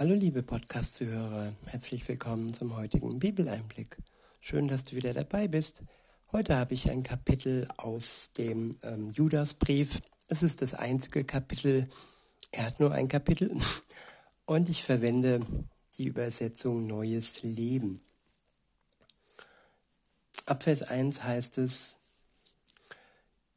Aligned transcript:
Hallo 0.00 0.14
liebe 0.14 0.42
Podcast-Zuhörer, 0.42 1.52
herzlich 1.66 2.08
willkommen 2.08 2.54
zum 2.54 2.74
heutigen 2.74 3.18
Bibeleinblick. 3.18 3.98
Schön, 4.40 4.66
dass 4.66 4.86
du 4.86 4.96
wieder 4.96 5.12
dabei 5.12 5.46
bist. 5.46 5.82
Heute 6.32 6.56
habe 6.56 6.72
ich 6.72 6.90
ein 6.90 7.02
Kapitel 7.02 7.68
aus 7.76 8.30
dem 8.38 8.78
ähm, 8.82 9.10
Judasbrief. 9.10 10.00
Es 10.26 10.42
ist 10.42 10.62
das 10.62 10.72
einzige 10.72 11.24
Kapitel, 11.24 11.86
er 12.50 12.64
hat 12.64 12.80
nur 12.80 12.92
ein 12.92 13.08
Kapitel 13.08 13.54
und 14.46 14.70
ich 14.70 14.84
verwende 14.84 15.42
die 15.98 16.06
Übersetzung 16.06 16.86
Neues 16.86 17.42
Leben. 17.42 18.00
Ab 20.46 20.62
Vers 20.62 20.82
1 20.82 21.24
heißt 21.24 21.58
es, 21.58 21.98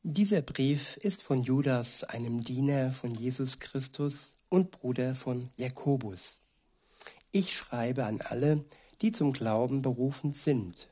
dieser 0.04 0.42
Brief 0.42 0.98
ist 0.98 1.24
von 1.24 1.44
Judas, 1.44 2.04
einem 2.04 2.44
Diener 2.44 2.92
von 2.92 3.16
Jesus 3.16 3.60
Christus 3.60 4.36
und 4.50 4.70
Bruder 4.70 5.16
von 5.16 5.50
Jakobus. 5.56 6.42
Ich 7.32 7.56
schreibe 7.56 8.04
an 8.04 8.20
alle, 8.20 8.66
die 9.02 9.14
zum 9.14 9.32
Glauben 9.32 9.82
berufen 9.82 10.34
sind. 10.34 10.90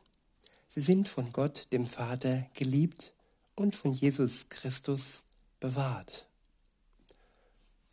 Sie 0.70 0.80
sind 0.80 1.10
von 1.10 1.34
Gott, 1.34 1.68
dem 1.74 1.88
Vater, 1.88 2.48
geliebt 2.54 3.14
und 3.56 3.76
von 3.76 3.92
Jesus 3.92 4.48
Christus 4.48 5.26
bewahrt. 5.60 6.30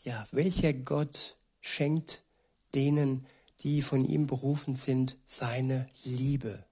Ja, 0.02 0.24
welcher 0.30 0.72
Gott 0.72 1.36
schenkt 1.60 2.22
denen, 2.76 3.26
die 3.62 3.82
von 3.82 4.04
ihm 4.04 4.28
berufen 4.28 4.76
sind, 4.76 5.16
seine 5.26 5.88
Liebe? 6.04 6.64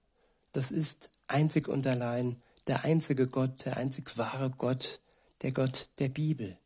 Das 0.53 0.71
ist 0.71 1.09
einzig 1.27 1.67
und 1.67 1.85
allein 1.85 2.37
der 2.67 2.83
einzige 2.83 3.27
Gott, 3.27 3.65
der 3.65 3.77
einzig 3.77 4.17
wahre 4.17 4.49
Gott, 4.49 5.01
der 5.41 5.51
Gott 5.51 5.89
der 5.99 6.09
Bibel. 6.09 6.57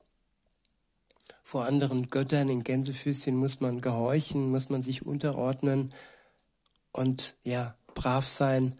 Vor 1.43 1.65
anderen 1.65 2.09
Göttern 2.09 2.49
in 2.49 2.63
Gänsefüßchen 2.63 3.35
muss 3.35 3.59
man 3.59 3.81
gehorchen, 3.81 4.49
muss 4.49 4.69
man 4.69 4.83
sich 4.83 5.05
unterordnen 5.05 5.93
und 6.91 7.35
ja, 7.43 7.76
brav 7.93 8.26
sein 8.26 8.76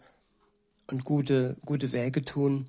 und 0.86 1.04
gute, 1.04 1.56
gute 1.64 1.92
Werke 1.92 2.24
tun. 2.24 2.66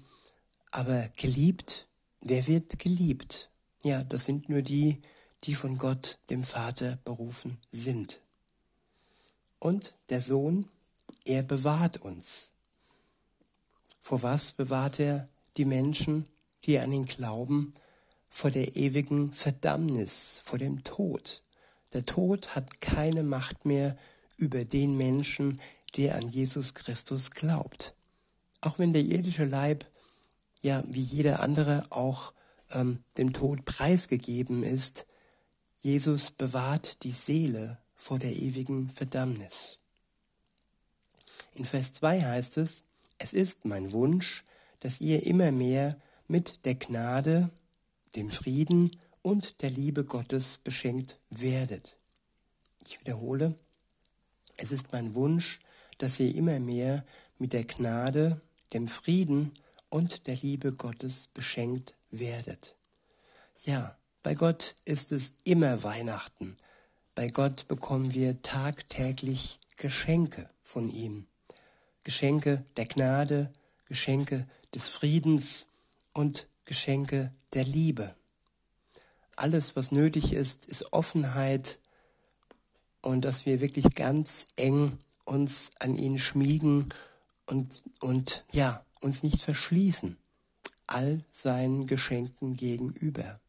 Aber 0.71 1.09
geliebt, 1.15 1.87
wer 2.21 2.47
wird 2.47 2.79
geliebt? 2.79 3.49
Ja, 3.83 4.03
das 4.03 4.25
sind 4.25 4.49
nur 4.49 4.61
die, 4.61 5.01
die 5.43 5.55
von 5.55 5.77
Gott, 5.77 6.19
dem 6.29 6.43
Vater, 6.43 6.97
berufen 7.03 7.57
sind. 7.71 8.19
Und 9.59 9.93
der 10.09 10.21
Sohn, 10.21 10.67
er 11.25 11.43
bewahrt 11.43 12.01
uns. 12.01 12.52
Vor 14.03 14.21
was 14.21 14.51
bewahrt 14.51 14.99
er 14.99 15.29
die 15.55 15.63
Menschen, 15.63 16.25
die 16.65 16.77
an 16.77 16.91
ihn 16.91 17.05
glauben? 17.05 17.73
Vor 18.27 18.51
der 18.51 18.75
ewigen 18.75 19.31
Verdammnis, 19.31 20.41
vor 20.43 20.59
dem 20.59 20.83
Tod. 20.83 21.41
Der 21.93 22.05
Tod 22.05 22.53
hat 22.53 22.81
keine 22.81 23.23
Macht 23.23 23.63
mehr 23.63 23.97
über 24.35 24.65
den 24.65 24.97
Menschen, 24.97 25.61
der 25.95 26.15
an 26.15 26.27
Jesus 26.27 26.73
Christus 26.73 27.31
glaubt. 27.31 27.95
Auch 28.59 28.77
wenn 28.77 28.91
der 28.91 29.03
irdische 29.03 29.45
Leib, 29.45 29.85
ja, 30.61 30.83
wie 30.85 31.01
jeder 31.01 31.39
andere 31.39 31.85
auch 31.89 32.33
ähm, 32.71 33.05
dem 33.17 33.31
Tod 33.31 33.63
preisgegeben 33.63 34.63
ist, 34.63 35.05
Jesus 35.79 36.29
bewahrt 36.29 37.03
die 37.03 37.11
Seele 37.11 37.77
vor 37.95 38.19
der 38.19 38.33
ewigen 38.35 38.89
Verdammnis. 38.89 39.79
In 41.53 41.63
Vers 41.63 41.93
2 41.93 42.21
heißt 42.21 42.57
es, 42.57 42.83
es 43.23 43.31
ist 43.31 43.63
mein 43.63 43.93
Wunsch, 43.93 44.43
dass 44.81 44.99
ihr 44.99 45.25
immer 45.25 45.51
mehr 45.51 45.97
mit 46.27 46.65
der 46.65 46.75
Gnade, 46.75 47.49
dem 48.17 48.29
Frieden 48.29 48.91
und 49.21 49.61
der 49.61 49.69
Liebe 49.69 50.03
Gottes 50.03 50.57
beschenkt 50.57 51.17
werdet. 51.29 51.95
Ich 52.85 52.99
wiederhole, 52.99 53.57
es 54.57 54.73
ist 54.73 54.91
mein 54.91 55.15
Wunsch, 55.15 55.59
dass 55.99 56.19
ihr 56.19 56.35
immer 56.35 56.59
mehr 56.59 57.05
mit 57.37 57.53
der 57.53 57.63
Gnade, 57.63 58.41
dem 58.73 58.89
Frieden 58.89 59.53
und 59.89 60.27
der 60.27 60.35
Liebe 60.35 60.73
Gottes 60.73 61.29
beschenkt 61.33 61.93
werdet. 62.11 62.75
Ja, 63.63 63.97
bei 64.21 64.33
Gott 64.33 64.75
ist 64.83 65.13
es 65.13 65.31
immer 65.45 65.83
Weihnachten. 65.83 66.57
Bei 67.15 67.29
Gott 67.29 67.69
bekommen 67.69 68.13
wir 68.13 68.41
tagtäglich 68.41 69.61
Geschenke 69.77 70.49
von 70.61 70.89
ihm. 70.89 71.25
Geschenke 72.03 72.63
der 72.77 72.85
Gnade, 72.85 73.51
Geschenke 73.85 74.47
des 74.73 74.89
Friedens 74.89 75.67
und 76.13 76.47
Geschenke 76.65 77.31
der 77.53 77.63
Liebe. 77.63 78.15
Alles, 79.35 79.75
was 79.75 79.91
nötig 79.91 80.33
ist, 80.33 80.65
ist 80.65 80.93
Offenheit 80.93 81.79
und 83.01 83.25
dass 83.25 83.45
wir 83.45 83.61
wirklich 83.61 83.95
ganz 83.95 84.47
eng 84.55 84.97
uns 85.25 85.71
an 85.79 85.95
ihn 85.95 86.19
schmiegen 86.19 86.93
und, 87.45 87.83
und 87.99 88.45
ja, 88.51 88.85
uns 89.01 89.23
nicht 89.23 89.41
verschließen, 89.41 90.17
all 90.87 91.23
seinen 91.31 91.87
Geschenken 91.87 92.55
gegenüber. 92.55 93.39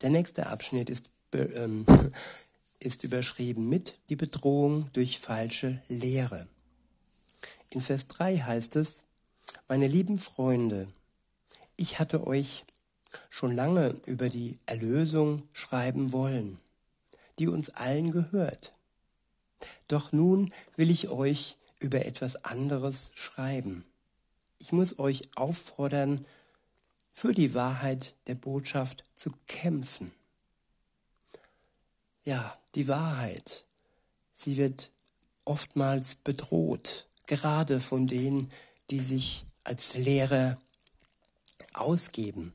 Der 0.00 0.10
nächste 0.10 0.46
Abschnitt 0.46 0.90
ist, 0.90 1.10
ähm, 1.32 1.86
ist 2.80 3.04
überschrieben 3.04 3.68
mit 3.68 3.98
die 4.08 4.16
Bedrohung 4.16 4.90
durch 4.92 5.18
falsche 5.18 5.82
Lehre. 5.88 6.48
In 7.74 7.80
Vers 7.80 8.06
3 8.06 8.36
heißt 8.38 8.76
es, 8.76 9.04
meine 9.66 9.88
lieben 9.88 10.20
Freunde, 10.20 10.86
ich 11.74 11.98
hatte 11.98 12.24
euch 12.24 12.64
schon 13.30 13.50
lange 13.50 13.96
über 14.06 14.28
die 14.28 14.56
Erlösung 14.64 15.42
schreiben 15.52 16.12
wollen, 16.12 16.56
die 17.40 17.48
uns 17.48 17.70
allen 17.70 18.12
gehört. 18.12 18.72
Doch 19.88 20.12
nun 20.12 20.54
will 20.76 20.88
ich 20.88 21.08
euch 21.08 21.56
über 21.80 22.06
etwas 22.06 22.44
anderes 22.44 23.10
schreiben. 23.12 23.84
Ich 24.60 24.70
muss 24.70 25.00
euch 25.00 25.28
auffordern, 25.34 26.24
für 27.12 27.32
die 27.32 27.54
Wahrheit 27.54 28.14
der 28.28 28.36
Botschaft 28.36 29.02
zu 29.16 29.32
kämpfen. 29.48 30.12
Ja, 32.22 32.56
die 32.76 32.86
Wahrheit, 32.86 33.66
sie 34.30 34.56
wird 34.56 34.92
oftmals 35.44 36.14
bedroht, 36.14 37.08
gerade 37.26 37.80
von 37.80 38.06
denen, 38.06 38.50
die 38.90 39.00
sich 39.00 39.44
als 39.64 39.96
Lehrer 39.96 40.58
ausgeben. 41.72 42.52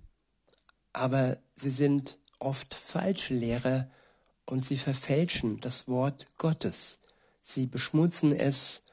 Aber 0.94 1.38
sie 1.54 1.70
sind 1.70 2.20
oft 2.40 2.74
falsche 2.74 3.34
Lehrer 3.34 3.90
und 4.46 4.66
sie 4.66 4.78
verfälschen 4.78 5.60
das 5.62 5.88
Wort 5.88 6.28
Gottes. 6.38 7.00
Sie 7.42 7.66
beschmutzen 7.66 8.32
es 8.32 8.84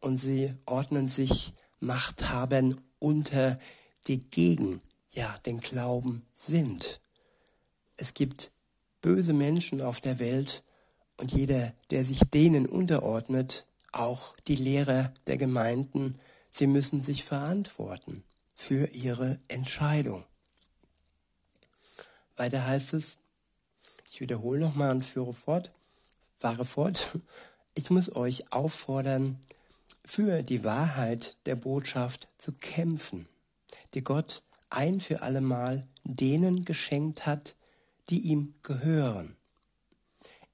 und 0.00 0.18
sie 0.18 0.54
ordnen 0.66 1.08
sich 1.08 1.52
Machthabern 1.80 2.80
unter, 2.98 3.58
die 4.06 4.20
gegen 4.20 4.80
ja 5.12 5.34
den 5.46 5.60
Glauben 5.60 6.26
sind. 6.32 7.00
Es 7.96 8.14
gibt 8.14 8.50
böse 9.00 9.32
Menschen 9.32 9.80
auf 9.80 10.00
der 10.00 10.18
Welt 10.18 10.62
und 11.16 11.32
jeder, 11.32 11.72
der 11.90 12.04
sich 12.04 12.20
denen 12.20 12.66
unterordnet, 12.66 13.66
auch 13.96 14.36
die 14.46 14.56
Lehrer 14.56 15.12
der 15.26 15.36
Gemeinden, 15.36 16.18
sie 16.50 16.66
müssen 16.66 17.02
sich 17.02 17.24
verantworten 17.24 18.24
für 18.54 18.86
ihre 18.88 19.38
Entscheidung. 19.48 20.24
Weiter 22.36 22.66
heißt 22.66 22.94
es, 22.94 23.18
ich 24.10 24.20
wiederhole 24.20 24.60
nochmal 24.60 24.90
und 24.90 25.02
führe 25.02 25.32
fort, 25.32 25.70
fahre 26.36 26.64
fort, 26.64 27.18
ich 27.74 27.90
muss 27.90 28.14
euch 28.14 28.52
auffordern, 28.52 29.38
für 30.04 30.42
die 30.42 30.64
Wahrheit 30.64 31.36
der 31.46 31.56
Botschaft 31.56 32.28
zu 32.36 32.52
kämpfen, 32.52 33.26
die 33.94 34.02
Gott 34.02 34.42
ein 34.68 35.00
für 35.00 35.22
allemal 35.22 35.86
denen 36.04 36.64
geschenkt 36.64 37.26
hat, 37.26 37.54
die 38.10 38.20
ihm 38.20 38.54
gehören. 38.62 39.36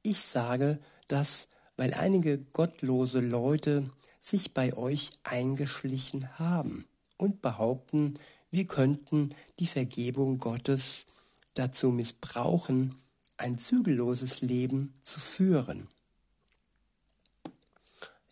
Ich 0.02 0.22
sage 0.22 0.78
dass 1.08 1.48
weil 1.80 1.94
einige 1.94 2.36
gottlose 2.36 3.20
Leute 3.20 3.88
sich 4.20 4.52
bei 4.52 4.76
euch 4.76 5.08
eingeschlichen 5.22 6.38
haben 6.38 6.84
und 7.16 7.40
behaupten, 7.40 8.18
wir 8.50 8.66
könnten 8.66 9.34
die 9.58 9.66
Vergebung 9.66 10.40
Gottes 10.40 11.06
dazu 11.54 11.88
missbrauchen, 11.88 12.96
ein 13.38 13.58
zügelloses 13.58 14.42
Leben 14.42 14.92
zu 15.00 15.20
führen. 15.20 15.88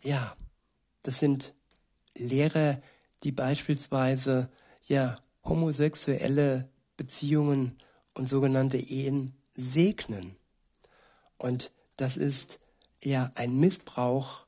Ja, 0.03 0.37
das 1.01 1.17
sind 1.17 1.55
Lehrer, 2.15 2.79
die 3.23 3.31
beispielsweise 3.31 4.51
ja 4.85 5.15
homosexuelle 5.43 6.69
Beziehungen 6.97 7.79
und 8.13 8.29
sogenannte 8.29 8.77
Ehen 8.77 9.33
segnen. 9.53 10.35
Und 11.39 11.71
das 11.97 12.15
ist 12.15 12.59
ja 13.03 13.31
ein 13.35 13.59
Missbrauch 13.59 14.45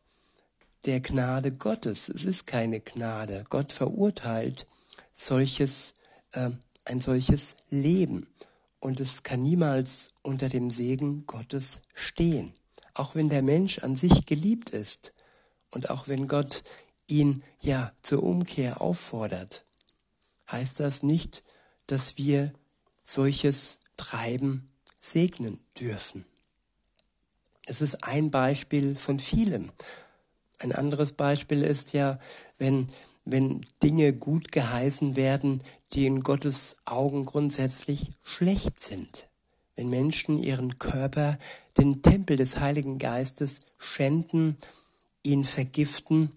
der 0.85 0.99
Gnade 0.99 1.51
Gottes. 1.51 2.09
Es 2.09 2.25
ist 2.25 2.47
keine 2.47 2.79
Gnade. 2.81 3.45
Gott 3.49 3.71
verurteilt 3.71 4.67
solches, 5.13 5.93
äh, 6.31 6.49
ein 6.85 7.01
solches 7.01 7.55
Leben. 7.69 8.27
und 8.83 8.99
es 8.99 9.21
kann 9.21 9.43
niemals 9.43 10.09
unter 10.23 10.49
dem 10.49 10.71
Segen 10.71 11.27
Gottes 11.27 11.81
stehen. 11.93 12.51
Auch 12.95 13.13
wenn 13.13 13.29
der 13.29 13.43
Mensch 13.43 13.77
an 13.79 13.95
sich 13.95 14.25
geliebt 14.25 14.71
ist 14.71 15.13
und 15.69 15.91
auch 15.91 16.07
wenn 16.07 16.27
Gott 16.27 16.63
ihn 17.05 17.43
ja 17.61 17.93
zur 18.01 18.23
Umkehr 18.23 18.81
auffordert, 18.81 19.65
heißt 20.51 20.79
das 20.79 21.03
nicht, 21.03 21.43
dass 21.85 22.17
wir 22.17 22.53
solches 23.03 23.79
Treiben 23.97 24.71
segnen 24.99 25.59
dürfen. 25.79 26.25
Es 27.65 27.81
ist 27.81 28.03
ein 28.03 28.31
Beispiel 28.31 28.95
von 28.95 29.19
vielem. 29.19 29.71
Ein 30.59 30.71
anderes 30.71 31.13
Beispiel 31.13 31.63
ist 31.63 31.93
ja, 31.93 32.19
wenn, 32.57 32.87
wenn 33.25 33.65
Dinge 33.81 34.13
gut 34.13 34.51
geheißen 34.51 35.15
werden, 35.15 35.63
die 35.93 36.05
in 36.05 36.21
Gottes 36.21 36.77
Augen 36.85 37.25
grundsätzlich 37.25 38.11
schlecht 38.23 38.79
sind. 38.79 39.27
Wenn 39.75 39.89
Menschen 39.89 40.37
ihren 40.37 40.79
Körper, 40.79 41.39
den 41.77 42.01
Tempel 42.01 42.37
des 42.37 42.59
Heiligen 42.59 42.99
Geistes 42.99 43.65
schänden, 43.79 44.57
ihn 45.23 45.43
vergiften 45.43 46.31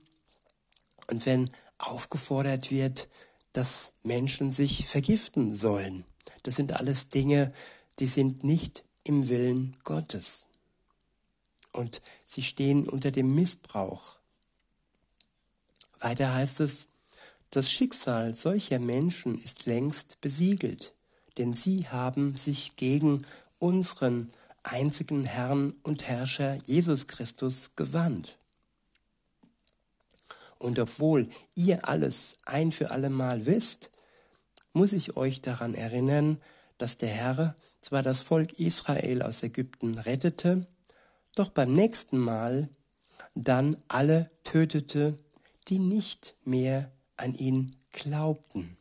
und 1.09 1.27
wenn 1.27 1.51
aufgefordert 1.79 2.71
wird, 2.71 3.09
dass 3.53 3.93
Menschen 4.03 4.53
sich 4.53 4.87
vergiften 4.87 5.55
sollen. 5.55 6.05
Das 6.43 6.57
sind 6.57 6.73
alles 6.73 7.09
Dinge, 7.09 7.53
die 7.99 8.07
sind 8.07 8.45
nicht 8.45 8.85
im 9.05 9.29
Willen 9.29 9.77
Gottes. 9.85 10.47
Und 11.75 12.01
sie 12.25 12.43
stehen 12.43 12.89
unter 12.89 13.11
dem 13.11 13.35
Missbrauch. 13.35 14.17
Weiter 15.99 16.33
heißt 16.33 16.61
es, 16.61 16.87
das 17.51 17.71
Schicksal 17.71 18.35
solcher 18.35 18.79
Menschen 18.79 19.37
ist 19.37 19.67
längst 19.67 20.21
besiegelt, 20.21 20.95
denn 21.37 21.55
sie 21.55 21.89
haben 21.89 22.37
sich 22.37 22.77
gegen 22.77 23.27
unseren 23.59 24.33
einzigen 24.63 25.25
Herrn 25.25 25.75
und 25.83 26.07
Herrscher 26.07 26.57
Jesus 26.65 27.09
Christus 27.09 27.73
gewandt. 27.75 28.39
Und 30.59 30.79
obwohl 30.79 31.29
ihr 31.57 31.89
alles 31.89 32.37
ein 32.45 32.71
für 32.71 32.91
allemal 32.93 33.47
wisst, 33.47 33.91
muss 34.73 34.93
ich 34.93 35.17
euch 35.17 35.43
daran 35.43 35.75
erinnern, 35.75 36.41
dass 36.79 36.97
der 36.97 37.09
Herr 37.09 37.57
zwar 37.81 38.03
das 38.03 38.21
Volk 38.21 38.59
Israel 38.61 39.23
aus 39.23 39.43
Ägypten 39.43 39.99
rettete, 39.99 40.67
doch 41.35 41.51
beim 41.51 41.75
nächsten 41.75 42.19
Mal 42.19 42.69
dann 43.35 43.77
alle 43.89 44.31
tötete, 44.45 45.17
die 45.69 45.79
nicht 45.79 46.35
mehr 46.45 46.91
an 47.17 47.35
ihn 47.35 47.75
glaubten. 47.93 48.77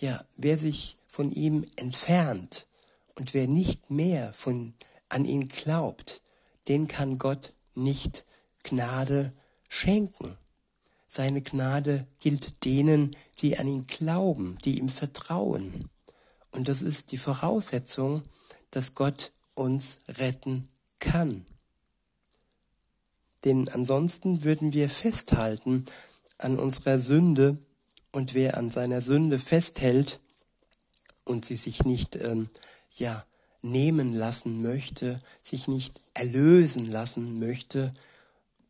Ja, 0.00 0.24
wer 0.36 0.58
sich 0.58 0.96
von 1.06 1.30
ihm 1.30 1.66
entfernt 1.76 2.66
und 3.14 3.34
wer 3.34 3.46
nicht 3.46 3.90
mehr 3.90 4.32
von, 4.32 4.74
an 5.08 5.24
ihn 5.24 5.48
glaubt, 5.48 6.22
den 6.68 6.88
kann 6.88 7.18
Gott 7.18 7.52
nicht 7.74 8.24
Gnade 8.62 9.32
schenken. 9.68 10.36
Seine 11.06 11.42
Gnade 11.42 12.06
gilt 12.20 12.64
denen, 12.64 13.16
die 13.40 13.58
an 13.58 13.66
ihn 13.66 13.86
glauben, 13.86 14.58
die 14.64 14.78
ihm 14.78 14.88
vertrauen. 14.88 15.88
Und 16.52 16.68
das 16.68 16.82
ist 16.82 17.12
die 17.12 17.18
Voraussetzung, 17.18 18.22
dass 18.70 18.94
Gott 18.94 19.32
uns 19.54 19.98
retten 20.08 20.68
kann. 21.00 21.44
Denn 23.44 23.68
ansonsten 23.68 24.44
würden 24.44 24.72
wir 24.72 24.88
festhalten 24.88 25.86
an 26.38 26.58
unserer 26.58 26.98
Sünde 26.98 27.58
und 28.12 28.34
wer 28.34 28.56
an 28.56 28.70
seiner 28.70 29.00
Sünde 29.00 29.38
festhält 29.38 30.20
und 31.24 31.44
sie 31.44 31.56
sich 31.56 31.84
nicht 31.84 32.16
ähm, 32.16 32.50
ja 32.96 33.24
nehmen 33.62 34.14
lassen 34.14 34.62
möchte, 34.62 35.20
sich 35.42 35.68
nicht 35.68 36.00
erlösen 36.14 36.90
lassen 36.90 37.38
möchte 37.38 37.92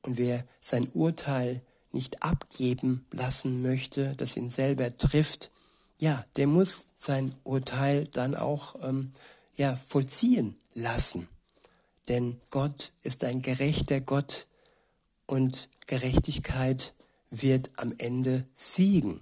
und 0.02 0.18
wer 0.18 0.44
sein 0.60 0.88
Urteil 0.94 1.62
nicht 1.92 2.22
abgeben 2.22 3.06
lassen 3.10 3.62
möchte, 3.62 4.14
das 4.16 4.36
ihn 4.36 4.50
selber 4.50 4.96
trifft, 4.96 5.50
ja, 5.98 6.24
der 6.36 6.46
muss 6.46 6.92
sein 6.94 7.34
Urteil 7.44 8.06
dann 8.06 8.34
auch 8.34 8.76
ähm, 8.82 9.12
ja 9.56 9.76
vollziehen 9.76 10.56
lassen. 10.74 11.28
Denn 12.10 12.40
Gott 12.50 12.90
ist 13.04 13.22
ein 13.22 13.40
gerechter 13.40 14.00
Gott 14.00 14.48
und 15.26 15.68
Gerechtigkeit 15.86 16.92
wird 17.30 17.70
am 17.76 17.94
Ende 17.98 18.44
siegen. 18.52 19.20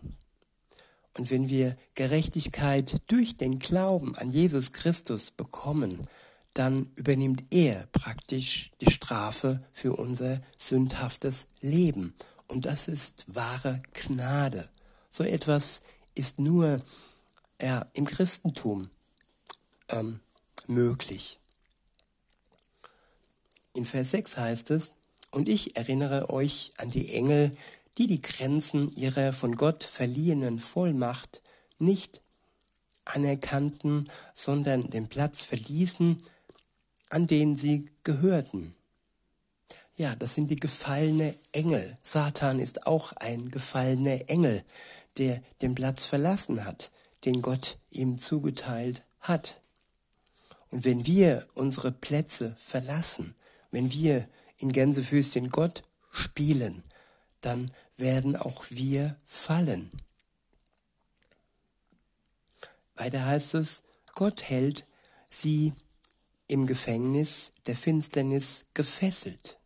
Und 1.12 1.30
wenn 1.30 1.50
wir 1.50 1.76
Gerechtigkeit 1.94 3.02
durch 3.06 3.36
den 3.36 3.58
Glauben 3.58 4.14
an 4.14 4.32
Jesus 4.32 4.72
Christus 4.72 5.30
bekommen, 5.30 6.08
dann 6.54 6.90
übernimmt 6.94 7.44
er 7.50 7.86
praktisch 7.92 8.70
die 8.80 8.90
Strafe 8.90 9.62
für 9.70 9.92
unser 9.92 10.40
sündhaftes 10.56 11.46
Leben. 11.60 12.14
Und 12.46 12.64
das 12.64 12.88
ist 12.88 13.26
wahre 13.28 13.80
Gnade. 13.92 14.66
So 15.10 15.24
etwas 15.24 15.82
ist 16.14 16.38
nur 16.38 16.80
ja, 17.60 17.86
im 17.92 18.06
Christentum 18.06 18.88
ähm, 19.90 20.20
möglich. 20.66 21.38
In 23.78 23.84
Vers 23.84 24.10
6 24.10 24.38
heißt 24.38 24.72
es, 24.72 24.94
und 25.30 25.48
ich 25.48 25.76
erinnere 25.76 26.30
euch 26.30 26.72
an 26.78 26.90
die 26.90 27.14
Engel, 27.14 27.52
die 27.96 28.08
die 28.08 28.20
Grenzen 28.20 28.88
ihrer 28.88 29.32
von 29.32 29.54
Gott 29.54 29.84
verliehenen 29.84 30.58
Vollmacht 30.58 31.42
nicht 31.78 32.20
anerkannten, 33.04 34.10
sondern 34.34 34.90
den 34.90 35.06
Platz 35.06 35.44
verließen, 35.44 36.20
an 37.08 37.28
den 37.28 37.56
sie 37.56 37.88
gehörten. 38.02 38.74
Ja, 39.94 40.16
das 40.16 40.34
sind 40.34 40.50
die 40.50 40.58
gefallene 40.58 41.36
Engel. 41.52 41.94
Satan 42.02 42.58
ist 42.58 42.84
auch 42.88 43.12
ein 43.12 43.48
gefallener 43.48 44.28
Engel, 44.28 44.64
der 45.18 45.40
den 45.62 45.76
Platz 45.76 46.04
verlassen 46.04 46.64
hat, 46.64 46.90
den 47.24 47.42
Gott 47.42 47.78
ihm 47.90 48.18
zugeteilt 48.18 49.04
hat. 49.20 49.60
Und 50.70 50.84
wenn 50.84 51.06
wir 51.06 51.46
unsere 51.54 51.92
Plätze 51.92 52.56
verlassen, 52.58 53.36
wenn 53.70 53.92
wir 53.92 54.28
in 54.58 54.72
Gänsefüßchen 54.72 55.50
Gott 55.50 55.82
spielen, 56.10 56.82
dann 57.40 57.70
werden 57.96 58.36
auch 58.36 58.64
wir 58.70 59.16
fallen. 59.24 59.90
Weiter 62.94 63.24
heißt 63.24 63.54
es, 63.54 63.82
Gott 64.14 64.42
hält 64.42 64.84
sie 65.28 65.72
im 66.48 66.66
Gefängnis 66.66 67.52
der 67.66 67.76
Finsternis 67.76 68.64
gefesselt 68.74 69.60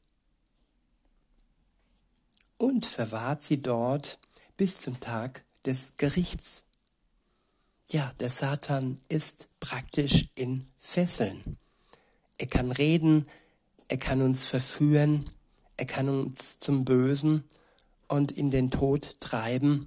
und 2.59 2.85
verwahrt 2.85 3.43
sie 3.43 3.63
dort 3.63 4.19
bis 4.57 4.81
zum 4.81 5.01
Tag 5.01 5.45
des 5.65 5.97
Gerichts. 5.97 6.65
Ja, 7.91 8.13
der 8.21 8.31
Satan 8.31 8.99
ist 9.09 9.49
praktisch 9.61 10.29
in 10.35 10.67
Fesseln. 10.79 11.59
Er 12.39 12.47
kann 12.47 12.73
reden, 12.73 13.27
er 13.93 13.99
kann 13.99 14.23
uns 14.23 14.47
verführen, 14.47 15.29
er 15.77 15.85
kann 15.85 16.09
uns 16.09 16.59
zum 16.59 16.87
Bösen 16.87 17.45
und 18.09 18.33
in 18.33 18.51
den 18.51 18.71
Tod 18.71 19.21
treiben, 19.21 19.87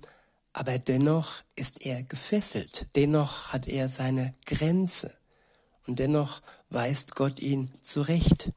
aber 0.53 0.77
dennoch 0.77 1.41
ist 1.55 1.87
er 1.87 2.03
gefesselt, 2.03 2.85
dennoch 2.93 3.51
hat 3.51 3.67
er 3.67 3.89
seine 3.89 4.31
Grenze 4.45 5.11
und 5.87 5.97
dennoch 5.97 6.43
weist 6.69 7.15
Gott 7.15 7.39
ihn 7.39 7.71
zurecht. 7.81 8.51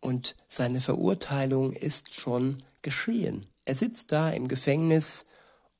Und 0.00 0.34
seine 0.48 0.80
Verurteilung 0.80 1.74
ist 1.74 2.14
schon 2.14 2.62
geschehen. 2.80 3.46
Er 3.66 3.74
sitzt 3.74 4.10
da 4.10 4.30
im 4.30 4.48
Gefängnis 4.48 5.26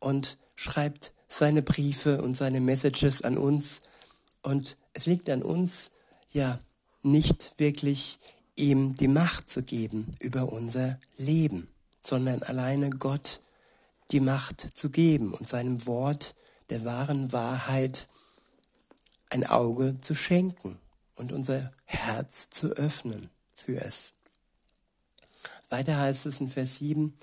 und 0.01 0.37
schreibt 0.55 1.15
seine 1.29 1.63
Briefe 1.63 2.21
und 2.21 2.37
seine 2.37 2.61
Messages 2.61 3.23
an 3.23 3.39
uns. 3.39 3.81
Und 4.43 4.77
es 4.93 5.07
liegt 5.07 5.31
an 5.31 5.43
uns, 5.43 5.93
ja, 6.31 6.59
nicht 7.03 7.55
wirklich 7.57 8.19
ihm 8.57 8.97
die 8.97 9.09
Macht 9.09 9.49
zu 9.51 9.63
geben 9.63 10.15
über 10.19 10.51
unser 10.53 10.99
Leben, 11.17 11.69
sondern 12.01 12.43
alleine 12.43 12.91
Gott 12.91 13.41
die 14.11 14.21
Macht 14.21 14.77
zu 14.77 14.91
geben 14.91 15.35
und 15.35 15.47
seinem 15.47 15.87
Wort 15.87 16.35
der 16.71 16.85
wahren 16.85 17.33
Wahrheit 17.33 18.09
ein 19.31 19.47
Auge 19.47 19.99
zu 20.01 20.15
schenken 20.15 20.79
und 21.15 21.33
unser 21.33 21.71
Herz 21.85 22.51
zu 22.51 22.69
öffnen 22.69 23.29
für 23.51 23.81
es. 23.81 24.15
Weiter 25.69 25.99
heißt 25.99 26.27
es 26.27 26.41
in 26.41 26.49
Vers 26.49 26.77
7, 26.77 27.15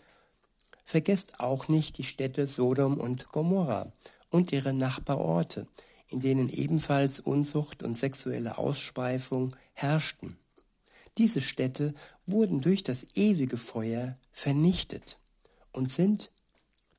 Vergesst 0.86 1.40
auch 1.40 1.70
nicht 1.70 1.98
die 1.98 2.04
Städte 2.04 2.46
Sodom 2.46 3.00
und 3.00 3.30
Gomorra 3.32 3.92
und 4.30 4.52
ihre 4.52 4.74
Nachbarorte, 4.74 5.66
in 6.10 6.20
denen 6.20 6.50
ebenfalls 6.50 7.20
Unzucht 7.20 7.84
und 7.84 7.98
sexuelle 7.98 8.58
Ausspeifung 8.58 9.56
herrschten. 9.74 10.38
Diese 11.18 11.42
Städte 11.42 11.94
wurden 12.26 12.62
durch 12.62 12.84
das 12.84 13.06
ewige 13.16 13.58
Feuer 13.58 14.18
vernichtet 14.32 15.18
und 15.72 15.92
sind 15.92 16.32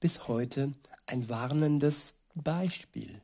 bis 0.00 0.28
heute 0.28 0.73
ein 1.06 1.28
warnendes 1.28 2.14
Beispiel. 2.35 3.21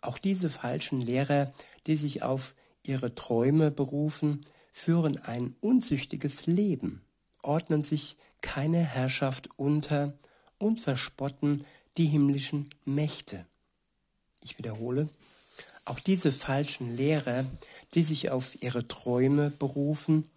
Auch 0.00 0.18
diese 0.18 0.50
falschen 0.50 1.00
Lehrer, 1.00 1.52
die 1.86 1.96
sich 1.96 2.22
auf 2.22 2.54
ihre 2.82 3.14
Träume 3.14 3.70
berufen, 3.70 4.40
führen 4.72 5.18
ein 5.18 5.56
unzüchtiges 5.60 6.46
Leben, 6.46 7.02
ordnen 7.42 7.84
sich 7.84 8.16
keine 8.42 8.78
Herrschaft 8.78 9.48
unter 9.56 10.14
und 10.58 10.80
verspotten 10.80 11.64
die 11.96 12.06
himmlischen 12.06 12.70
Mächte. 12.84 13.46
Ich 14.42 14.58
wiederhole, 14.58 15.08
auch 15.86 16.00
diese 16.00 16.32
falschen 16.32 16.96
Lehrer, 16.96 17.46
die 17.94 18.02
sich 18.02 18.30
auf 18.30 18.60
ihre 18.62 18.86
Träume 18.86 19.50
berufen, 19.50 20.28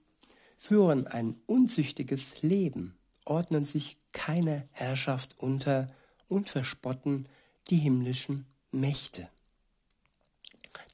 führen 0.57 1.07
ein 1.07 1.37
unzüchtiges 1.45 2.41
Leben, 2.41 2.97
ordnen 3.25 3.65
sich 3.65 3.97
keine 4.11 4.67
Herrschaft 4.71 5.35
unter 5.37 5.87
und 6.27 6.49
verspotten 6.49 7.27
die 7.69 7.77
himmlischen 7.77 8.45
Mächte. 8.71 9.27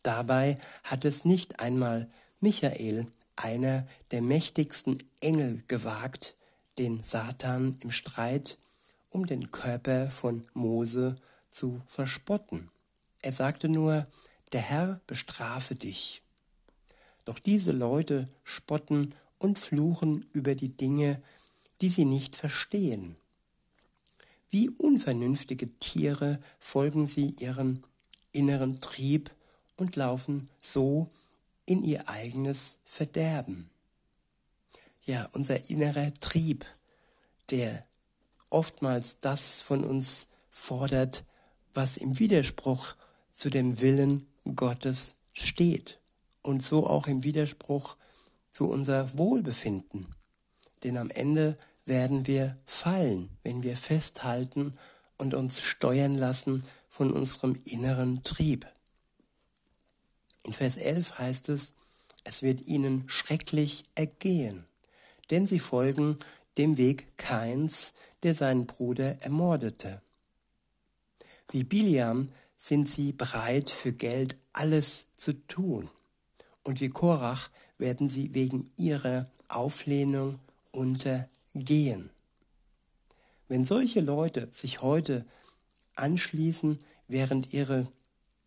Dabei 0.04 0.60
hat 0.84 1.06
es 1.06 1.26
nicht 1.26 1.60
einmal 1.60 2.10
Michael, 2.40 3.08
einer 3.36 3.88
der 4.12 4.22
mächtigsten 4.22 5.04
Engel, 5.20 5.64
gewagt, 5.68 6.36
den 6.78 7.04
Satan 7.04 7.78
im 7.82 7.92
Streit 7.92 8.58
um 9.10 9.26
den 9.26 9.52
Körper 9.52 10.10
von 10.12 10.44
Mose 10.54 11.16
zu 11.50 11.82
verspotten. 11.88 12.70
Er 13.22 13.32
sagte 13.32 13.70
nur, 13.70 14.08
der 14.56 14.62
Herr 14.62 15.02
bestrafe 15.06 15.76
dich. 15.76 16.22
Doch 17.26 17.40
diese 17.40 17.74
Leute 17.74 18.30
spotten 18.46 19.14
und 19.38 19.60
fluchen 19.60 20.26
über 20.32 20.56
die 20.56 20.70
Dinge, 20.70 21.22
die 21.82 21.90
sie 21.90 22.06
nicht 22.06 22.38
verstehen. 22.38 23.18
Wie 24.50 24.70
unvernünftige 24.70 25.78
Tiere 25.80 26.40
folgen 26.58 27.06
sie 27.06 27.36
ihrem 27.38 27.84
inneren 28.32 28.80
Trieb 28.80 29.30
und 29.76 29.98
laufen 29.98 30.48
so 30.62 31.10
in 31.66 31.84
ihr 31.84 32.08
eigenes 32.08 32.80
Verderben. 32.86 33.70
Ja, 35.04 35.28
unser 35.34 35.70
innerer 35.70 36.14
Trieb, 36.22 36.66
der 37.50 37.86
oftmals 38.50 39.20
das 39.20 39.60
von 39.60 39.84
uns 39.84 40.28
fordert, 40.50 41.26
was 41.74 41.98
im 41.98 42.20
Widerspruch 42.20 42.96
zu 43.34 43.50
dem 43.50 43.82
Willen 43.82 44.28
Gottes 44.54 45.16
steht 45.34 46.00
und 46.42 46.64
so 46.64 46.88
auch 46.88 47.08
im 47.08 47.24
Widerspruch 47.24 47.98
zu 48.52 48.70
unser 48.70 49.18
Wohlbefinden. 49.18 50.08
Denn 50.84 50.98
am 50.98 51.10
Ende 51.10 51.58
werden 51.86 52.28
wir 52.28 52.58
fallen, 52.66 53.30
wenn 53.44 53.64
wir 53.64 53.78
festhalten 53.78 54.78
und 55.18 55.34
uns 55.34 55.62
steuern 55.62 56.16
lassen 56.16 56.64
von 56.90 57.12
unserem 57.12 57.60
inneren 57.66 58.24
Trieb. 58.24 58.66
In 60.44 60.54
Vers 60.54 60.78
11 60.78 61.18
heißt 61.18 61.50
es, 61.50 61.74
es 62.24 62.42
wird 62.42 62.68
ihnen 62.68 63.04
schrecklich 63.08 63.86
ergehen, 63.96 64.66
denn 65.32 65.48
sie 65.48 65.60
folgen 65.60 66.18
dem 66.58 66.78
Weg 66.78 67.18
Kains, 67.18 67.94
der 68.24 68.36
seinen 68.36 68.66
Bruder 68.66 69.22
ermordete. 69.22 70.02
Wie 71.52 71.64
Biliam 71.64 72.30
sind 72.58 72.90
sie 72.90 73.12
bereit, 73.12 73.70
für 73.70 73.94
Geld 73.94 74.38
alles 74.54 75.08
zu 75.16 75.34
tun. 75.48 75.90
Und 76.64 76.82
wie 76.82 76.90
Korach 76.90 77.50
werden 77.78 78.10
sie 78.10 78.34
wegen 78.34 78.72
ihrer 78.78 79.30
Auflehnung 79.48 80.40
untergehen. 80.72 82.10
Wenn 83.48 83.66
solche 83.66 84.02
Leute 84.02 84.50
sich 84.52 84.82
heute 84.82 85.26
anschließen, 85.96 86.80
während, 87.08 87.54
ihre, 87.54 87.88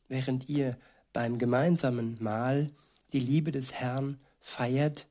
während 0.08 0.48
ihr 0.48 0.76
beim 1.12 1.38
gemeinsamen 1.38 2.16
Mahl 2.20 2.70
die 3.12 3.20
Liebe 3.20 3.52
des 3.52 3.72
Herrn 3.74 4.18
feiert, 4.40 5.06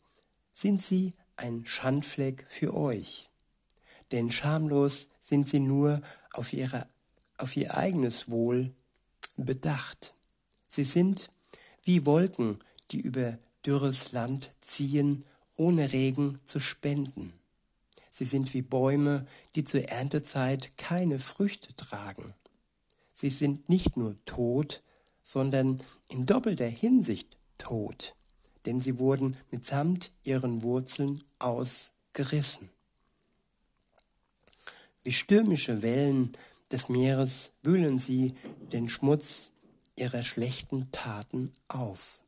sind 0.54 0.82
sie 0.82 1.14
ein 1.36 1.66
Schandfleck 1.66 2.46
für 2.50 2.74
euch. 2.74 3.30
Denn 4.12 4.32
schamlos 4.32 5.08
sind 5.20 5.48
sie 5.50 5.60
nur 5.60 6.02
auf, 6.34 6.54
ihre, 6.54 6.88
auf 7.38 7.56
ihr 7.56 7.78
eigenes 7.78 8.30
Wohl 8.30 8.74
bedacht. 9.38 10.14
Sie 10.68 10.84
sind 10.84 11.30
wie 11.84 12.06
Wolken, 12.06 12.60
die 12.92 13.00
über 13.00 13.38
dürres 13.66 14.12
Land 14.12 14.52
ziehen, 14.60 15.26
ohne 15.56 15.92
Regen 15.92 16.40
zu 16.46 16.60
spenden. 16.60 17.34
Sie 18.10 18.26
sind 18.26 18.54
wie 18.54 18.62
Bäume, 18.62 19.28
die 19.56 19.64
zur 19.64 19.84
Erntezeit 19.90 20.78
keine 20.78 21.20
Früchte 21.20 21.76
tragen. 21.76 22.34
Sie 23.14 23.30
sind 23.30 23.70
nicht 23.70 23.98
nur 23.98 24.16
tot, 24.26 24.82
sondern 25.24 25.82
in 26.10 26.26
doppelter 26.26 26.68
Hinsicht 26.68 27.38
tot, 27.58 28.16
denn 28.66 28.82
sie 28.82 29.00
wurden 29.00 29.38
mitsamt 29.52 30.12
ihren 30.24 30.64
Wurzeln 30.64 31.24
ausgerissen. 31.40 32.70
Wie 35.04 35.14
stürmische 35.14 35.82
Wellen 35.82 36.34
des 36.72 36.90
Meeres 36.90 37.54
wühlen 37.64 38.00
sie 38.00 38.36
den 38.72 38.90
Schmutz 38.90 39.52
ihrer 39.96 40.24
schlechten 40.24 40.92
Taten 40.92 41.54
auf. 41.68 42.24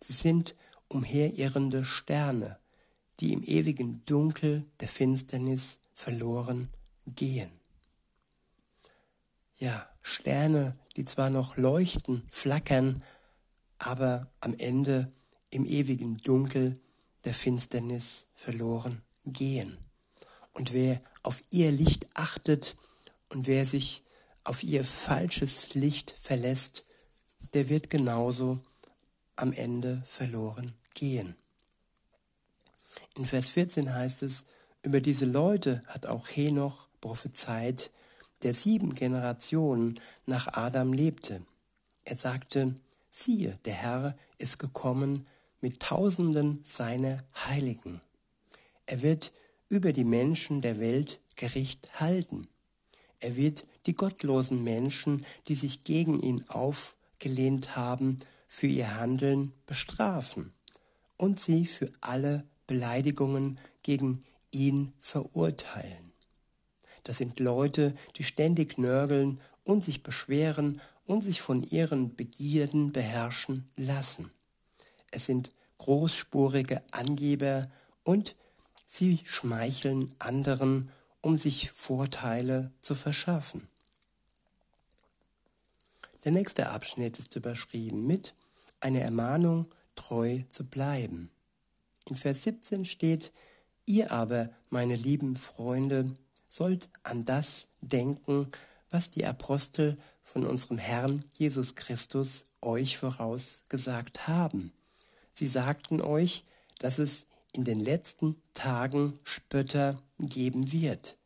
Sie 0.00 0.12
sind 0.12 0.54
umherirrende 0.88 1.84
Sterne, 1.84 2.58
die 3.20 3.32
im 3.32 3.42
ewigen 3.42 4.04
Dunkel 4.04 4.64
der 4.80 4.88
Finsternis 4.88 5.78
verloren 5.94 6.68
gehen. 7.06 7.50
Ja, 9.58 9.88
Sterne, 10.02 10.76
die 10.96 11.04
zwar 11.04 11.30
noch 11.30 11.56
leuchten, 11.56 12.24
flackern, 12.30 13.02
aber 13.78 14.26
am 14.40 14.54
Ende 14.58 15.10
im 15.50 15.64
ewigen 15.64 16.16
Dunkel 16.18 16.80
der 17.24 17.34
Finsternis 17.34 18.26
verloren 18.34 19.02
gehen. 19.24 19.78
Und 20.52 20.72
wer 20.72 21.00
auf 21.22 21.42
ihr 21.50 21.70
Licht 21.70 22.08
achtet 22.14 22.76
und 23.32 23.46
wer 23.46 23.64
sich 23.64 24.02
auf 24.44 24.62
ihr 24.62 24.84
falsches 24.84 25.74
Licht 25.74 26.10
verlässt, 26.10 26.84
der 27.54 27.68
wird 27.70 27.88
genauso 27.88 28.60
am 29.36 29.52
Ende 29.52 30.02
verloren 30.06 30.72
gehen. 30.94 31.34
In 33.16 33.24
Vers 33.24 33.48
14 33.50 33.94
heißt 33.94 34.22
es, 34.22 34.44
über 34.82 35.00
diese 35.00 35.24
Leute 35.24 35.82
hat 35.86 36.06
auch 36.06 36.28
Henoch 36.28 36.88
prophezeit, 37.00 37.90
der 38.42 38.52
sieben 38.52 38.94
Generationen 38.94 39.98
nach 40.26 40.48
Adam 40.48 40.92
lebte. 40.92 41.42
Er 42.04 42.16
sagte, 42.16 42.74
siehe, 43.10 43.58
der 43.64 43.74
Herr 43.74 44.18
ist 44.36 44.58
gekommen 44.58 45.26
mit 45.60 45.80
Tausenden 45.80 46.60
seiner 46.64 47.24
Heiligen. 47.46 48.00
Er 48.84 49.00
wird 49.00 49.32
über 49.68 49.92
die 49.92 50.04
Menschen 50.04 50.60
der 50.60 50.80
Welt 50.80 51.20
Gericht 51.36 52.00
halten. 52.00 52.48
Er 53.22 53.36
wird 53.36 53.64
die 53.86 53.94
gottlosen 53.94 54.64
Menschen, 54.64 55.24
die 55.46 55.54
sich 55.54 55.84
gegen 55.84 56.20
ihn 56.20 56.44
aufgelehnt 56.48 57.76
haben, 57.76 58.18
für 58.48 58.66
ihr 58.66 58.96
Handeln 58.96 59.52
bestrafen 59.64 60.52
und 61.16 61.40
sie 61.40 61.66
für 61.66 61.90
alle 62.00 62.44
Beleidigungen 62.66 63.58
gegen 63.82 64.20
ihn 64.50 64.92
verurteilen. 64.98 66.12
Das 67.04 67.16
sind 67.16 67.38
Leute, 67.38 67.94
die 68.16 68.24
ständig 68.24 68.76
nörgeln 68.76 69.40
und 69.64 69.84
sich 69.84 70.02
beschweren 70.02 70.80
und 71.06 71.22
sich 71.22 71.40
von 71.40 71.62
ihren 71.62 72.16
Begierden 72.16 72.92
beherrschen 72.92 73.70
lassen. 73.76 74.30
Es 75.12 75.26
sind 75.26 75.50
großspurige 75.78 76.82
Angeber 76.90 77.68
und 78.02 78.34
sie 78.86 79.20
schmeicheln 79.24 80.12
anderen, 80.18 80.90
um 81.22 81.38
sich 81.38 81.70
Vorteile 81.70 82.70
zu 82.80 82.94
verschaffen. 82.94 83.66
Der 86.24 86.32
nächste 86.32 86.68
Abschnitt 86.70 87.18
ist 87.18 87.34
überschrieben 87.34 88.06
mit 88.06 88.34
einer 88.80 89.00
Ermahnung, 89.00 89.66
treu 89.94 90.42
zu 90.50 90.64
bleiben. 90.64 91.30
In 92.08 92.16
Vers 92.16 92.42
17 92.42 92.84
steht, 92.84 93.32
ihr 93.86 94.10
aber, 94.10 94.50
meine 94.70 94.96
lieben 94.96 95.36
Freunde, 95.36 96.12
sollt 96.48 96.88
an 97.02 97.24
das 97.24 97.68
denken, 97.80 98.48
was 98.90 99.10
die 99.10 99.24
Apostel 99.24 99.96
von 100.22 100.46
unserem 100.46 100.78
Herrn 100.78 101.24
Jesus 101.34 101.74
Christus 101.74 102.44
euch 102.60 102.98
vorausgesagt 102.98 104.28
haben. 104.28 104.72
Sie 105.32 105.46
sagten 105.46 106.00
euch, 106.00 106.44
dass 106.78 106.98
es 106.98 107.26
in 107.52 107.64
den 107.64 107.80
letzten 107.80 108.36
Tagen 108.54 109.18
Spötter 109.24 110.02
geben 110.18 110.72
wird, 110.72 111.18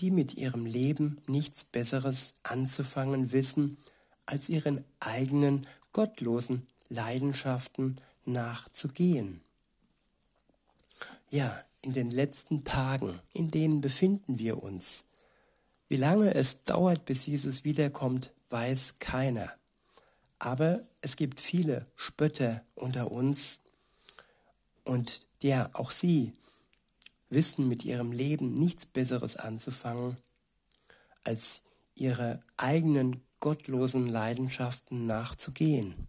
die 0.00 0.10
mit 0.10 0.34
ihrem 0.34 0.66
Leben 0.66 1.20
nichts 1.26 1.64
Besseres 1.64 2.34
anzufangen 2.42 3.32
wissen, 3.32 3.78
als 4.26 4.48
ihren 4.48 4.84
eigenen 5.00 5.66
gottlosen 5.92 6.66
Leidenschaften 6.88 7.98
nachzugehen. 8.24 9.40
Ja, 11.30 11.64
in 11.80 11.92
den 11.94 12.10
letzten 12.10 12.64
Tagen, 12.64 13.18
in 13.32 13.50
denen 13.50 13.80
befinden 13.80 14.38
wir 14.38 14.62
uns. 14.62 15.04
Wie 15.88 15.96
lange 15.96 16.34
es 16.34 16.64
dauert, 16.64 17.04
bis 17.04 17.26
Jesus 17.26 17.64
wiederkommt, 17.64 18.30
weiß 18.50 18.98
keiner. 18.98 19.52
Aber 20.38 20.80
es 21.00 21.16
gibt 21.16 21.40
viele 21.40 21.86
Spötter 21.96 22.62
unter 22.74 23.10
uns 23.10 23.60
und 24.84 25.22
ja, 25.42 25.70
auch 25.72 25.90
sie 25.90 26.32
wissen 27.28 27.68
mit 27.68 27.84
ihrem 27.84 28.12
Leben 28.12 28.54
nichts 28.54 28.86
Besseres 28.86 29.36
anzufangen, 29.36 30.16
als 31.24 31.62
ihre 31.94 32.40
eigenen 32.56 33.22
gottlosen 33.40 34.06
Leidenschaften 34.06 35.06
nachzugehen, 35.06 36.08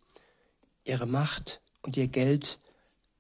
ihre 0.86 1.06
Macht 1.06 1.62
und 1.82 1.98
ihr 1.98 2.08
Geld 2.08 2.60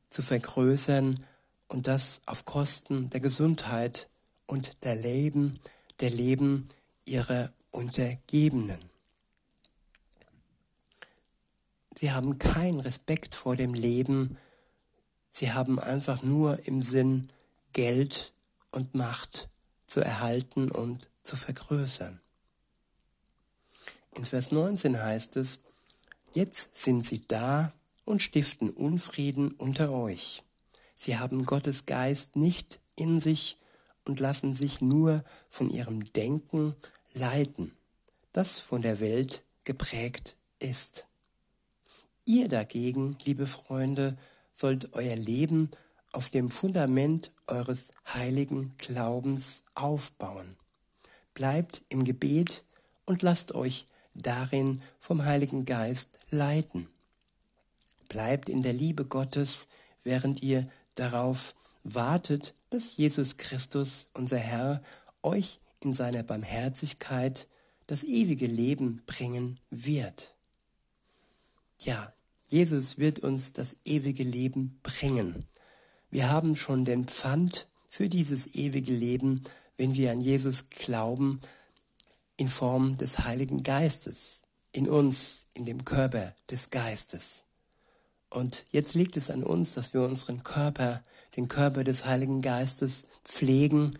zu 0.09 0.21
vergrößern 0.21 1.25
und 1.67 1.87
das 1.87 2.21
auf 2.25 2.45
Kosten 2.45 3.09
der 3.09 3.19
Gesundheit 3.19 4.09
und 4.45 4.77
der 4.83 4.95
Leben, 4.95 5.59
der 5.99 6.11
Leben 6.11 6.67
ihrer 7.05 7.51
Untergebenen. 7.71 8.79
Sie 11.95 12.11
haben 12.11 12.37
keinen 12.37 12.79
Respekt 12.79 13.33
vor 13.33 13.55
dem 13.55 13.73
Leben, 13.73 14.37
sie 15.33 15.51
haben 15.51 15.79
einfach 15.79 16.23
nur 16.23 16.65
im 16.67 16.81
Sinn, 16.81 17.27
Geld 17.73 18.33
und 18.71 18.93
Macht 18.95 19.49
zu 19.85 19.99
erhalten 19.99 20.71
und 20.71 21.09
zu 21.23 21.35
vergrößern. 21.35 22.21
In 24.15 24.25
Vers 24.25 24.51
19 24.51 25.01
heißt 25.01 25.37
es, 25.37 25.59
jetzt 26.33 26.75
sind 26.75 27.05
sie 27.05 27.27
da 27.27 27.73
und 28.05 28.21
stiften 28.21 28.69
Unfrieden 28.69 29.51
unter 29.51 29.91
euch. 29.91 30.43
Sie 30.93 31.17
haben 31.17 31.45
Gottes 31.45 31.85
Geist 31.85 32.35
nicht 32.35 32.79
in 32.95 33.19
sich 33.19 33.57
und 34.05 34.19
lassen 34.19 34.55
sich 34.55 34.81
nur 34.81 35.23
von 35.49 35.69
ihrem 35.69 36.03
Denken 36.13 36.75
leiten, 37.13 37.73
das 38.33 38.59
von 38.59 38.83
der 38.83 38.99
Welt 38.99 39.43
geprägt 39.63 40.37
ist. 40.59 41.07
Ihr 42.25 42.49
dagegen, 42.49 43.17
liebe 43.25 43.47
Freunde, 43.47 44.15
sollt 44.53 44.93
euer 44.93 45.15
Leben 45.15 45.69
auf 46.11 46.29
dem 46.29 46.49
Fundament 46.49 47.31
eures 47.47 47.91
heiligen 48.13 48.75
Glaubens 48.77 49.63
aufbauen. 49.75 50.55
Bleibt 51.33 51.81
im 51.89 52.03
Gebet 52.03 52.63
und 53.05 53.21
lasst 53.21 53.53
euch 53.55 53.85
darin 54.13 54.81
vom 54.99 55.25
Heiligen 55.25 55.65
Geist 55.65 56.19
leiten. 56.29 56.87
Bleibt 58.07 58.47
in 58.47 58.61
der 58.61 58.73
Liebe 58.73 59.05
Gottes, 59.05 59.67
während 60.03 60.43
ihr 60.43 60.69
darauf 60.95 61.55
wartet, 61.83 62.53
dass 62.69 62.97
Jesus 62.97 63.37
Christus, 63.37 64.07
unser 64.13 64.37
Herr, 64.37 64.81
euch 65.23 65.59
in 65.81 65.93
seiner 65.93 66.23
Barmherzigkeit 66.23 67.47
das 67.87 68.03
ewige 68.03 68.47
Leben 68.47 69.01
bringen 69.05 69.59
wird. 69.69 70.33
Ja, 71.79 72.13
Jesus 72.53 72.99
wird 72.99 73.17
uns 73.17 73.51
das 73.53 73.77
ewige 73.83 74.23
Leben 74.23 74.79
bringen. 74.83 75.43
Wir 76.11 76.29
haben 76.29 76.55
schon 76.55 76.85
den 76.85 77.05
Pfand 77.05 77.67
für 77.89 78.09
dieses 78.09 78.53
ewige 78.53 78.93
Leben, 78.93 79.43
wenn 79.75 79.95
wir 79.95 80.11
an 80.11 80.21
Jesus 80.21 80.69
glauben, 80.69 81.41
in 82.37 82.49
Form 82.49 82.95
des 82.95 83.17
Heiligen 83.17 83.63
Geistes, 83.63 84.43
in 84.71 84.87
uns, 84.87 85.47
in 85.55 85.65
dem 85.65 85.83
Körper 85.83 86.35
des 86.47 86.69
Geistes. 86.69 87.45
Und 88.29 88.65
jetzt 88.71 88.93
liegt 88.93 89.17
es 89.17 89.31
an 89.31 89.43
uns, 89.43 89.73
dass 89.73 89.95
wir 89.95 90.03
unseren 90.03 90.43
Körper, 90.43 91.01
den 91.35 91.47
Körper 91.47 91.83
des 91.83 92.05
Heiligen 92.05 92.43
Geistes 92.43 93.05
pflegen 93.23 93.97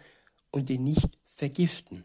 und 0.52 0.70
ihn 0.70 0.84
nicht 0.84 1.10
vergiften, 1.26 2.04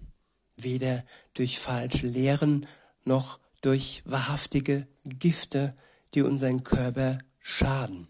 weder 0.56 1.04
durch 1.34 1.58
falsche 1.58 2.06
Lehren 2.06 2.66
noch 3.04 3.38
durch 3.60 4.00
wahrhaftige 4.06 4.88
Gifte, 5.04 5.74
die 6.14 6.22
unseren 6.22 6.64
Körper 6.64 7.18
schaden. 7.40 8.08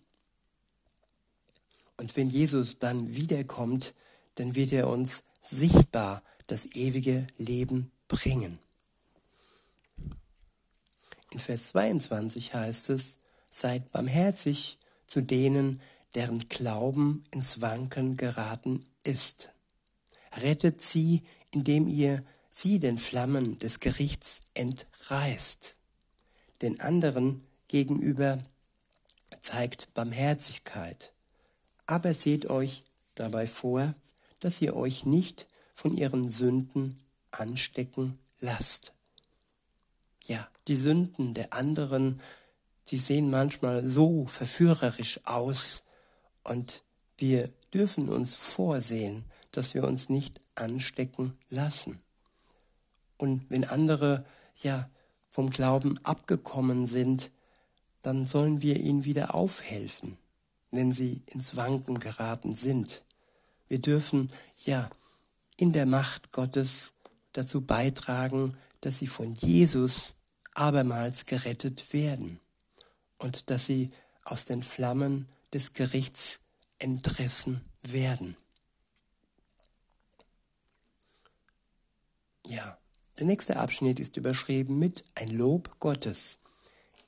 Und 1.97 2.17
wenn 2.17 2.31
Jesus 2.31 2.79
dann 2.79 3.15
wiederkommt, 3.15 3.95
dann 4.37 4.55
wird 4.55 4.73
er 4.73 4.89
uns 4.89 5.25
sichtbar 5.41 6.23
das 6.47 6.67
ewige 6.67 7.27
Leben 7.37 7.91
bringen. 8.07 8.59
In 11.31 11.41
Vers 11.41 11.69
22 11.69 12.55
heißt 12.55 12.91
es, 12.91 13.19
seid 13.51 13.93
barmherzig 13.93 14.79
zu 15.07 15.21
denen, 15.23 15.81
deren 16.15 16.49
Glauben 16.49 17.25
ins 17.31 17.61
Wanken 17.61 18.17
geraten 18.17 18.87
ist. 19.05 19.51
Rettet 20.33 20.83
sie, 20.83 21.23
indem 21.51 21.87
ihr 21.87 22.25
sie 22.51 22.79
den 22.79 22.99
Flammen 22.99 23.59
des 23.59 23.81
Gerichts 23.81 24.41
entreißt. 24.55 25.77
Den 26.63 26.81
anderen 26.81 27.47
gegenüber 27.69 28.39
zeigt 29.41 29.93
Barmherzigkeit 29.95 31.13
aber 31.89 32.15
seht 32.15 32.47
euch 32.47 32.85
dabei 33.17 33.49
vor, 33.49 33.95
dass 34.41 34.61
ihr 34.61 34.77
euch 34.77 35.05
nicht 35.05 35.49
von 35.73 35.97
ihren 35.97 36.31
Sünden 36.31 36.95
anstecken 37.33 38.19
lasst. 38.41 38.93
Ja, 40.27 40.47
die 40.69 40.77
Sünden 40.77 41.35
der 41.35 41.55
anderen, 41.55 42.23
die 42.89 42.99
sehen 42.99 43.31
manchmal 43.31 43.87
so 43.87 44.27
verführerisch 44.27 45.21
aus 45.25 45.83
und 46.45 46.85
wir 47.17 47.51
dürfen 47.73 48.09
uns 48.09 48.35
vorsehen, 48.35 49.25
dass 49.51 49.73
wir 49.73 49.85
uns 49.85 50.11
nicht 50.11 50.41
anstecken 50.55 51.37
lassen. 51.49 52.01
Und 53.17 53.49
wenn 53.51 53.65
andere 53.65 54.27
ja 54.63 54.89
vom 55.31 55.49
Glauben 55.49 55.99
abgekommen 56.05 56.87
sind, 56.87 57.31
dann 58.09 58.27
sollen 58.27 58.63
wir 58.63 58.81
ihnen 58.81 59.05
wieder 59.05 59.35
aufhelfen 59.35 60.19
wenn 60.71 60.93
sie 60.93 61.23
ins 61.27 61.57
Wanken 61.57 61.99
geraten 62.01 62.55
sind. 62.55 63.05
Wir 63.69 63.81
dürfen 63.81 64.31
ja 64.65 64.91
in 65.57 65.73
der 65.73 65.87
Macht 65.87 66.33
Gottes 66.33 66.93
dazu 67.33 67.61
beitragen, 67.61 68.57
dass 68.81 68.99
sie 68.99 69.07
von 69.07 69.33
Jesus 69.35 70.17
abermals 70.55 71.27
gerettet 71.27 71.93
werden 71.93 72.41
und 73.19 73.51
dass 73.51 73.67
sie 73.67 73.91
aus 74.25 74.45
den 74.45 74.63
Flammen 74.63 75.29
des 75.53 75.73
Gerichts 75.73 76.39
entrissen 76.79 77.61
werden. 77.83 78.37
Ja, 82.47 82.79
der 83.19 83.27
nächste 83.27 83.57
Abschnitt 83.57 84.01
ist 84.01 84.17
überschrieben 84.17 84.79
mit 84.79 85.05
ein 85.15 85.29
Lob 85.29 85.79
Gottes. 85.81 86.39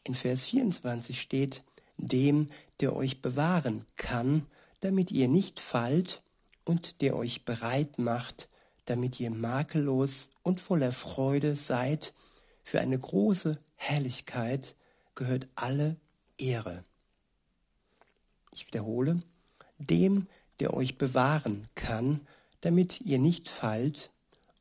In 0.04 0.14
Vers 0.14 0.46
24 0.46 1.20
steht, 1.20 1.62
dem, 1.96 2.48
der 2.80 2.96
euch 2.96 3.20
bewahren 3.20 3.84
kann, 3.96 4.46
damit 4.80 5.10
ihr 5.10 5.28
nicht 5.28 5.60
fallt 5.60 6.22
und 6.64 7.00
der 7.02 7.16
euch 7.16 7.44
bereit 7.44 7.98
macht, 7.98 8.48
damit 8.86 9.20
ihr 9.20 9.30
makellos 9.30 10.30
und 10.42 10.60
voller 10.60 10.92
Freude 10.92 11.54
seid, 11.54 12.14
für 12.62 12.80
eine 12.80 12.98
große 12.98 13.58
Herrlichkeit 13.76 14.74
gehört 15.14 15.48
alle 15.54 15.96
Ehre. 16.38 16.84
Ich 18.52 18.66
wiederhole, 18.66 19.20
dem, 19.78 20.26
der 20.60 20.74
euch 20.74 20.98
bewahren 20.98 21.66
kann, 21.74 22.20
damit 22.60 23.00
ihr 23.00 23.18
nicht 23.18 23.48
fallt, 23.48 24.10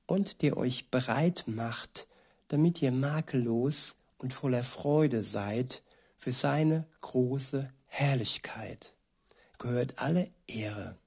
und 0.06 0.42
der 0.42 0.58
euch 0.58 0.90
bereit 0.90 1.44
macht, 1.46 2.08
damit 2.48 2.82
ihr 2.82 2.92
makellos 2.92 3.96
und 4.20 4.34
voller 4.34 4.64
Freude 4.64 5.24
seid 5.24 5.82
für 6.16 6.32
seine 6.32 6.86
große 7.02 7.68
Herrlichkeit 7.88 8.94
gehört 9.60 10.00
alle 10.00 10.30
Ehre. 10.48 10.98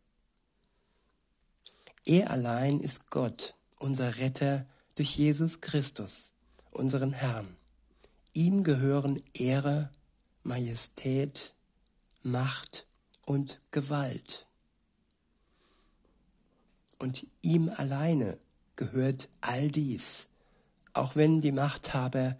Er 2.05 2.31
allein 2.31 2.81
ist 2.81 3.11
Gott, 3.11 3.55
unser 3.79 4.19
Retter 4.19 4.67
durch 4.95 5.17
Jesus 5.17 5.61
Christus, 5.61 6.35
unseren 6.71 7.13
Herrn. 7.13 7.57
Ihm 8.35 8.63
gehören 8.63 9.23
Ehre, 9.35 9.91
Majestät, 10.43 11.55
Macht 12.23 12.87
und 13.25 13.61
Gewalt. 13.71 14.47
Und 16.99 17.27
ihm 17.41 17.69
alleine 17.69 18.39
gehört 18.77 19.29
all 19.41 19.71
dies, 19.71 20.29
auch 20.93 21.17
wenn 21.17 21.41
die 21.41 21.53
Machthaber 21.53 22.39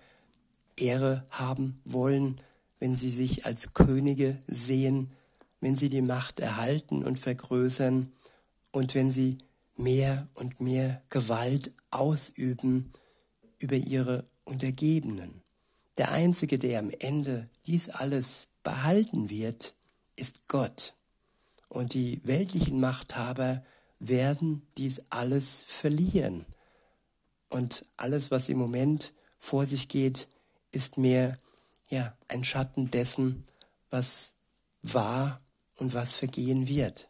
Ehre 0.83 1.25
haben 1.31 1.81
wollen, 1.85 2.41
wenn 2.79 2.97
sie 2.97 3.11
sich 3.11 3.47
als 3.47 3.75
Könige 3.75 4.39
sehen, 4.47 5.13
wenn 5.61 5.77
sie 5.77 5.89
die 5.89 6.03
Macht 6.03 6.41
erhalten 6.41 7.05
und 7.05 7.19
vergrößern 7.19 8.13
und 8.73 8.95
wenn 8.95 9.13
sie 9.13 9.39
mehr 9.77 10.29
und 10.35 10.61
mehr 10.61 11.01
Gewalt 11.09 11.73
ausüben 11.91 12.93
über 13.59 13.77
ihre 13.77 14.25
Untergebenen. 14.45 15.43
Der 15.99 16.11
Einzige, 16.11 16.59
der 16.59 16.81
am 16.81 16.91
Ende 16.99 17.49
dies 17.67 17.89
alles 17.89 18.49
behalten 18.65 19.31
wird, 19.31 19.77
ist 20.17 20.49
Gott. 20.49 20.95
Und 21.69 21.95
die 21.95 22.21
weltlichen 22.25 22.81
Machthaber 22.81 23.63
werden 23.99 24.63
dies 24.77 25.03
alles 25.11 25.63
verlieren. 25.65 26.45
Und 27.49 27.85
alles, 27.97 28.31
was 28.31 28.49
im 28.49 28.59
Moment 28.59 29.13
vor 29.39 29.67
sich 29.67 29.89
geht, 29.89 30.29
ist 30.73 30.99
mehr 30.99 31.39
ja 31.89 32.17
ein 32.29 32.45
Schatten 32.45 32.91
dessen, 32.91 33.45
was 33.91 34.35
war 34.83 35.41
und 35.77 35.95
was 35.95 36.17
vergehen 36.17 36.67
wird. 36.67 37.09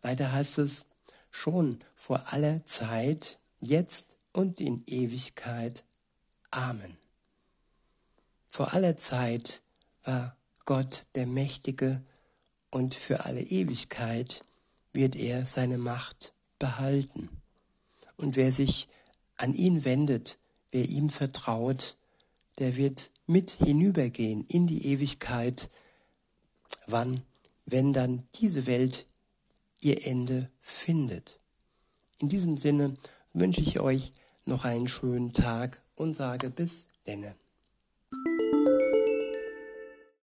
Weiter 0.00 0.32
heißt 0.32 0.58
es, 0.58 0.86
schon 1.30 1.80
vor 1.96 2.32
aller 2.32 2.64
Zeit, 2.64 3.38
jetzt 3.60 4.16
und 4.32 4.60
in 4.60 4.82
Ewigkeit. 4.86 5.84
Amen. 6.50 6.96
Vor 8.46 8.72
aller 8.72 8.96
Zeit 8.96 9.62
war 10.04 10.36
Gott 10.64 11.06
der 11.14 11.26
Mächtige 11.26 12.02
und 12.70 12.94
für 12.94 13.24
alle 13.24 13.40
Ewigkeit 13.40 14.44
wird 14.92 15.16
er 15.16 15.46
seine 15.46 15.78
Macht 15.78 16.32
behalten. 16.58 17.28
Und 18.16 18.36
wer 18.36 18.52
sich 18.52 18.88
an 19.36 19.54
ihn 19.54 19.84
wendet, 19.84 20.38
wer 20.74 20.88
ihm 20.88 21.08
vertraut, 21.08 21.96
der 22.58 22.76
wird 22.76 23.10
mit 23.26 23.52
hinübergehen 23.52 24.44
in 24.46 24.66
die 24.66 24.88
Ewigkeit. 24.88 25.70
Wann? 26.86 27.22
Wenn 27.64 27.92
dann 27.92 28.24
diese 28.34 28.66
Welt 28.66 29.06
ihr 29.80 30.04
Ende 30.04 30.50
findet. 30.60 31.38
In 32.18 32.28
diesem 32.28 32.58
Sinne 32.58 32.96
wünsche 33.32 33.60
ich 33.60 33.78
euch 33.78 34.12
noch 34.46 34.64
einen 34.64 34.88
schönen 34.88 35.32
Tag 35.32 35.80
und 35.94 36.14
sage 36.14 36.50
bis 36.50 36.88
denne. 37.06 37.36